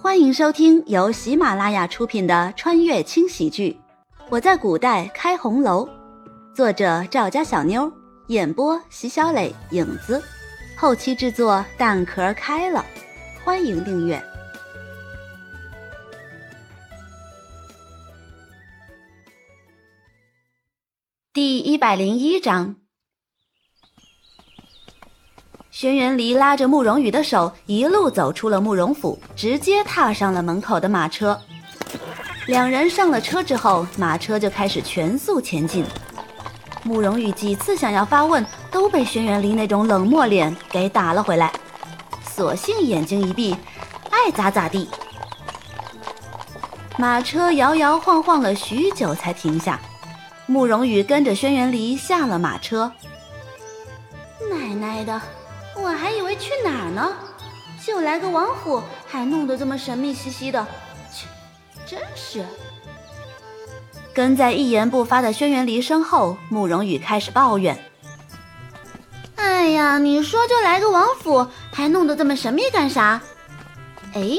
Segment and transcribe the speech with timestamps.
[0.00, 3.76] 欢迎收听由喜马拉雅出品的《穿越轻喜剧》，
[4.30, 5.88] 我在古代开红楼，
[6.54, 7.92] 作者赵家小妞，
[8.28, 10.22] 演播席小磊、影子，
[10.76, 12.86] 后期制作蛋壳开了。
[13.44, 14.22] 欢迎订阅。
[21.32, 22.76] 第一百零一章。
[25.80, 31.38] 轩辕离拉着慕容羽的手，一路走出了慕容府，直接踏上了门口的马车。
[32.48, 35.84] 两人上了车之后，马车就开始全速前进。
[36.82, 41.52] 慕容羽几次想要发问，都被轩辕离那种冷漠脸给打了回来，
[42.28, 43.56] 索性眼睛一闭，
[44.10, 44.88] 爱咋咋地。
[46.96, 49.80] 马车摇摇晃晃了许久才停下，
[50.46, 52.90] 慕容羽跟着轩辕离下了马车。
[54.50, 55.22] 奶奶的！
[55.82, 57.12] 我还以为去哪儿呢，
[57.84, 60.66] 就来个王府，还弄得这么神秘兮兮的，
[61.12, 61.26] 切，
[61.86, 62.44] 真是。
[64.12, 67.78] 跟在一言不发的轩辕离身后，慕容羽开始抱怨
[69.36, 73.20] ：“哎呀，你说就来个王府，还弄得这么神秘干啥？
[74.14, 74.38] 哎，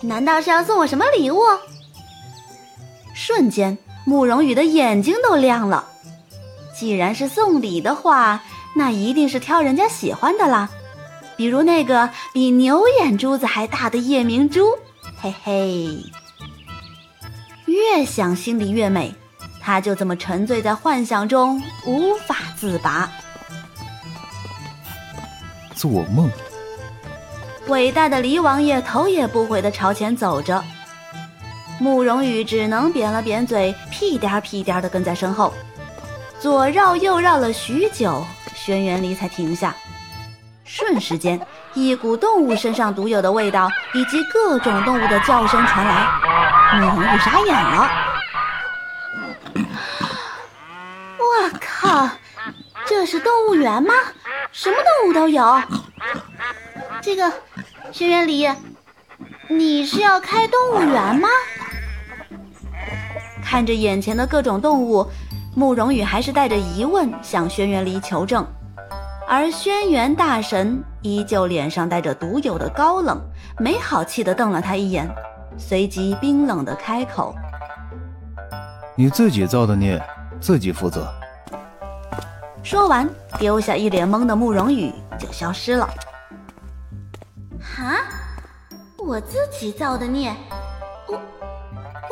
[0.00, 1.40] 难道是要送我什么礼物？”
[3.12, 5.84] 瞬间，慕容羽的眼睛都亮了。
[6.74, 8.42] 既然是送礼的话，
[8.74, 10.68] 那一定是挑人家喜欢的啦，
[11.36, 14.78] 比如那个比牛眼珠子还大的夜明珠，
[15.20, 15.88] 嘿嘿。
[17.66, 19.14] 越想心里越美，
[19.60, 23.10] 他就这么沉醉在幻想中无法自拔。
[25.74, 26.30] 做梦。
[27.68, 30.62] 伟大的黎王爷头也不回地朝前走着，
[31.78, 35.52] 慕容羽只能扁了扁嘴，屁颠儿屁颠儿地跟在身后，
[36.40, 38.24] 左绕右绕了许久。
[38.62, 39.74] 轩辕离才停下，
[40.64, 41.40] 瞬时间，
[41.72, 47.90] 一股动物身上独有的味道以及各种动物的叫声传来，慕容羽傻眼了。
[51.16, 52.10] 我靠，
[52.84, 53.94] 这是动物园吗？
[54.52, 55.62] 什么动物都有。
[57.00, 57.32] 这个，
[57.90, 58.46] 轩辕离，
[59.48, 61.30] 你是要开动物园吗？
[63.42, 65.10] 看着眼前的各种动物。
[65.60, 68.46] 慕容羽还是带着疑问向轩辕离求证，
[69.28, 73.20] 而轩辕大神依旧脸上带着独有的高冷，
[73.58, 75.06] 没好气地瞪了他一眼，
[75.58, 77.34] 随即冰冷地开口
[78.96, 80.02] ：“你自己造的孽，
[80.40, 81.06] 自己负责。”
[82.64, 83.06] 说完，
[83.38, 85.86] 丢下一脸懵的慕容羽就消失了。
[87.60, 87.98] 哈，
[88.96, 90.34] 我自己造的孽？
[91.06, 91.20] 我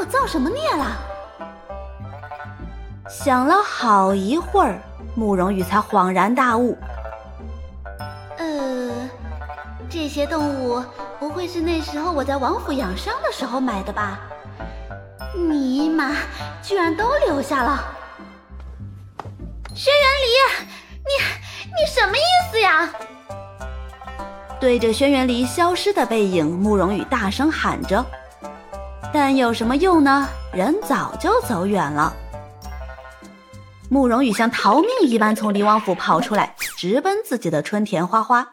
[0.00, 0.84] 我造什么孽了？
[3.08, 4.78] 想了好一会儿，
[5.14, 6.76] 慕容羽才恍然大悟。
[8.36, 8.90] 呃，
[9.88, 10.84] 这些动物
[11.18, 14.20] 不会是那时候我在王府养伤的时候买的吧？
[15.34, 16.16] 尼玛，
[16.62, 17.82] 居然都留下了！
[19.74, 20.66] 轩辕离，
[21.04, 22.88] 你你什么意思呀？
[24.60, 28.04] 对着轩辕离消失的背影，慕容羽大声喊着，
[29.12, 30.28] 但有什么用呢？
[30.52, 32.12] 人早就走远了。
[33.90, 38.46] 慕容羽像逃命一般从离王府跑出来，直奔自己的春田花花。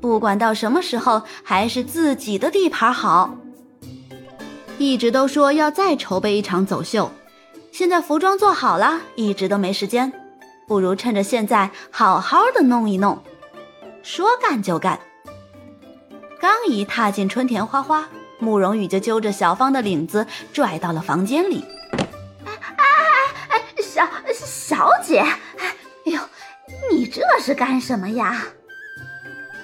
[0.00, 3.34] 不管到什么时候，还是自己的地盘好。
[4.78, 7.10] 一直都说要再筹备一场走秀，
[7.72, 10.12] 现在服装做好了，一直都没时间，
[10.66, 13.22] 不如趁着现在好好的弄一弄。
[14.02, 14.98] 说干就干。
[16.40, 21.64] 刚一踏进春田花花，慕容羽就揪着小芳的领子拽到了房间里。
[24.50, 26.18] 小姐，哎呦，
[26.90, 28.42] 你这是干什么呀？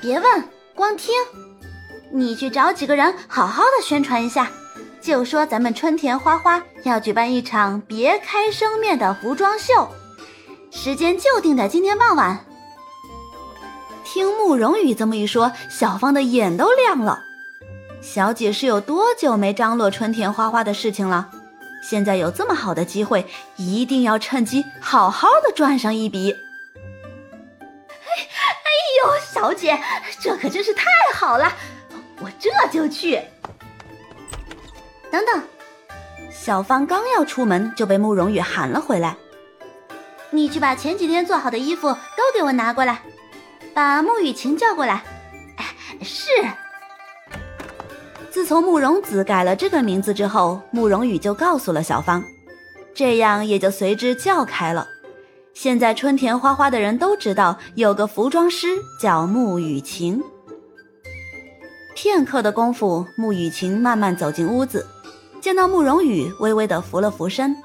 [0.01, 1.13] 别问，光听。
[2.13, 4.49] 你去找几个人，好好的宣传一下，
[5.01, 9.89] 就说咱们春田花花要举办一场别开生面的服装秀，
[10.71, 12.47] 时间就定在今天傍晚。
[14.05, 17.25] 听慕容羽这么一说，小芳的眼都亮了。
[18.01, 21.29] 小姐是有多久没张罗春田花花的事情了？
[21.89, 23.25] 现在有这么好的机会，
[23.55, 26.33] 一定要趁机好好的赚上一笔。
[26.33, 28.69] 哎哎
[28.99, 29.79] 呦，小姐，
[30.21, 30.85] 这可真是太
[31.15, 31.53] 好了，
[32.19, 33.21] 我这就去。
[35.13, 35.41] 等等，
[36.29, 39.17] 小芳刚要出门，就被慕容羽喊了回来。
[40.31, 43.01] 你去把前几天做好的衣服都给我拿过来，
[43.73, 45.05] 把慕雨晴叫过来。
[46.03, 46.31] 是。
[48.47, 52.23] 从慕容子改了这个名字之后，慕容羽就告诉了小芳，
[52.95, 54.87] 这样也就随之叫开了。
[55.53, 58.69] 现在春田花花的人都知道有个服装师
[59.03, 60.23] 叫慕雨晴。
[61.97, 64.87] 片刻的功夫，慕雨晴慢慢走进屋子，
[65.41, 67.57] 见到慕容羽，微微的扶了扶身。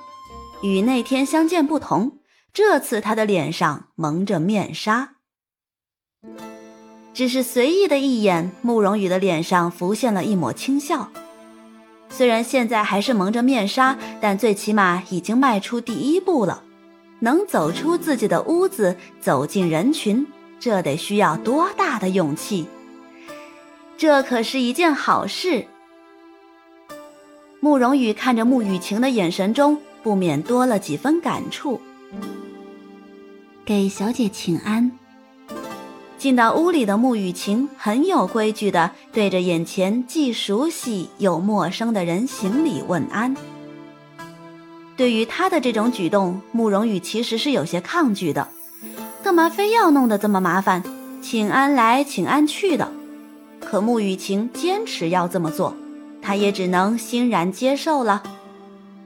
[0.64, 2.14] 与那天相见不同，
[2.52, 5.18] 这次他的脸上蒙着面纱。
[7.14, 11.10] 只是随意的一眼，慕容羽的脸上浮现了一抹轻笑。
[12.10, 16.64] 虽然现在还是蒙着面纱，但最起码已经迈出第一步了。
[17.20, 20.26] 能走出自己的屋子，走进人群，
[20.60, 22.66] 这得需要多大的勇气？
[23.98, 25.68] 这可是一件好事。
[27.60, 31.80] 慕容羽看着慕雨晴的眼神中，不免多了几分感触。
[33.64, 34.92] 给小姐请安。
[36.22, 43.36] 进到屋里的穆雨晴很有规矩的对着眼前既熟悉又陌生的人行礼问安。
[44.96, 48.48] 对于他的这种举动，慕容羽其实是有些抗拒的，
[49.24, 50.84] 干嘛非要弄得这么麻烦，
[51.24, 52.92] 请安来请安去的？
[53.60, 55.76] 可穆雨晴坚持要这么做，
[56.22, 58.22] 他也只能欣然接受了，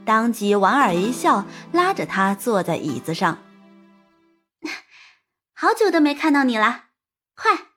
[0.04, 3.38] 当即莞尔一笑，拉着他坐在椅子上。
[5.56, 6.82] 好久都没看到你了。
[7.36, 7.68] 快，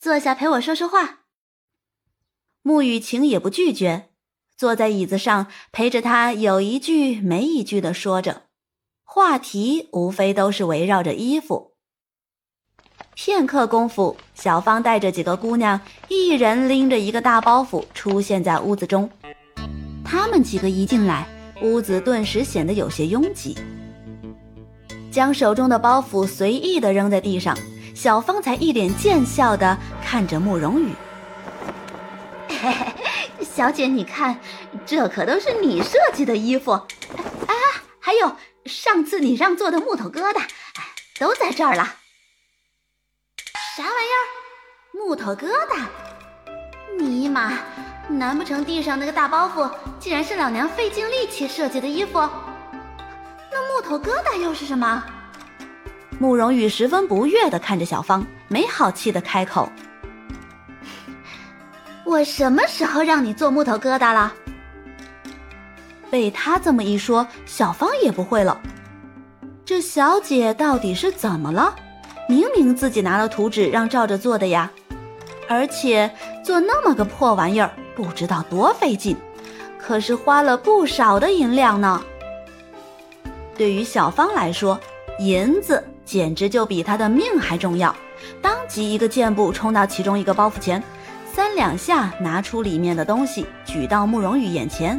[0.00, 1.20] 坐下陪我说说话。
[2.62, 4.10] 穆雨晴也不拒绝，
[4.56, 8.48] 坐在椅子上陪着他，有一句没一句的说着，
[9.04, 11.76] 话题无非都是围绕着衣服。
[13.14, 19.08] 片刻功夫，小芳带着几个姑娘，一人拎着一个大包袱出现在屋子中。
[20.04, 21.28] 他们几个一进来，
[21.62, 23.56] 屋子顿时显得有些拥挤，
[25.12, 27.56] 将手中的包袱随意的扔在地上。
[27.96, 30.92] 小芳才一脸贱笑的看着慕容羽，
[32.46, 32.92] 嘿嘿，
[33.42, 34.38] 小姐，你看，
[34.84, 36.84] 这可都是你设计的衣服，啊，
[37.98, 40.42] 还有上次你让做的木头疙瘩，
[41.18, 41.94] 都在这儿了。
[43.74, 44.24] 啥玩意儿？
[44.92, 45.88] 木头疙瘩？
[46.98, 47.54] 尼玛，
[48.08, 52.20] 难不成地上那个大包袱，竟然是老娘费尽力气设计的衣服？
[53.50, 55.02] 那木头疙瘩又是什么？
[56.18, 59.70] 慕容羽十分不悦地看着小芳，没好气地开口
[62.04, 64.32] ：“我什么时候让你做木头疙瘩了？”
[66.10, 68.58] 被他这么一说，小芳也不会了。
[69.64, 71.74] 这小姐到底是怎么了？
[72.28, 74.70] 明明自己拿了图纸让照着做的呀，
[75.48, 76.10] 而且
[76.42, 79.16] 做那么个破玩意儿，不知道多费劲，
[79.78, 82.02] 可是花了不少的银两呢。
[83.56, 84.80] 对于小芳来说，
[85.18, 85.84] 银子。
[86.06, 87.94] 简直就比他的命还重要！
[88.40, 90.82] 当即一个箭步冲到其中一个包袱前，
[91.30, 94.98] 三两下拿出里面的东西，举到慕容羽眼前。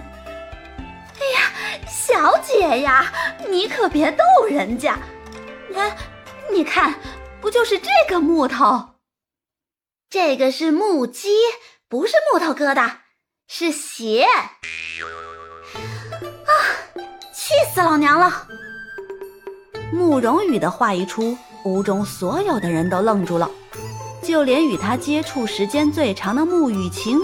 [0.78, 3.12] 哎呀，小姐呀，
[3.50, 5.00] 你可别逗人家！
[5.74, 5.98] 哎，
[6.52, 6.94] 你看，
[7.42, 8.90] 不就是这个木头？
[10.10, 11.30] 这个是木屐，
[11.90, 12.92] 不是木头疙瘩，
[13.48, 14.26] 是鞋！
[16.46, 16.52] 啊，
[17.34, 18.48] 气死老娘了！
[19.92, 23.50] 慕容羽的话一出，屋中所有的人都愣住了，
[24.22, 27.20] 就连与他接触时间最长的慕雨晴，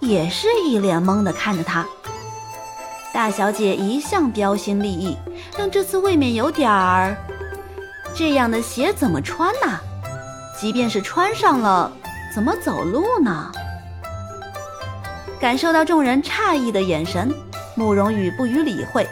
[0.00, 1.86] 也是一脸懵的看着他。
[3.12, 5.16] 大小姐一向标新立异，
[5.56, 7.16] 但这次未免有点儿……
[8.14, 9.78] 这样的鞋怎么穿呢？
[10.60, 11.92] 即便是穿上了，
[12.34, 13.50] 怎么走路呢？
[15.40, 17.32] 感受到众人诧异的眼神，
[17.76, 19.06] 慕容羽不予理会。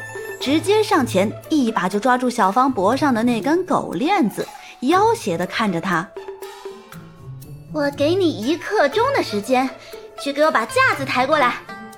[0.47, 4.47] 直接上前，一把就抓住小芳脖上的那根狗链子，
[4.79, 6.09] 要挟的看着她
[7.75, 9.69] ：“我给你一刻钟的时间，
[10.21, 11.57] 去给我把架子抬过来，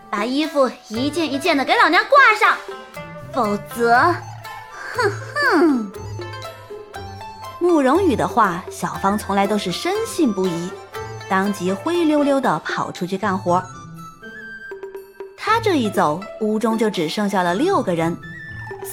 [0.08, 2.56] 把衣服一件一件的给老娘挂上，
[3.34, 4.14] 否则……
[4.94, 5.92] 哼哼！”
[7.60, 10.70] 慕容羽的话，小芳从来都是深信不疑，
[11.28, 13.62] 当即灰溜溜的跑出去干活。
[15.36, 18.16] 他这一走，屋中就只剩下了六个人。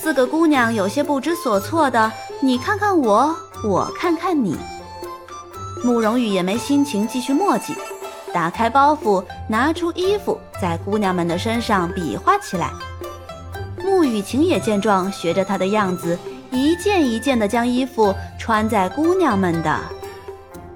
[0.02, 4.56] 四个姑娘有些不知所措的，你看看我，我看看你。
[5.84, 7.76] 慕容羽也没心情继续墨迹，
[8.32, 12.72] 打开包袱，拿出衣服，在姑娘们的身上比划起来。
[13.84, 16.18] 慕雨晴也见状，学着他的样子，
[16.52, 19.80] 一件一件的将衣服穿在姑娘们的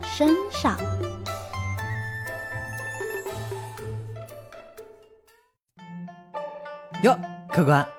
[0.02, 0.76] 身上。
[7.04, 7.18] 哟，
[7.54, 7.99] 客官。